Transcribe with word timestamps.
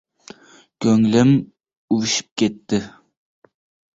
Ko‘nglim… 0.85 1.33
uvishib 1.97 2.31
ketdi. 2.43 2.79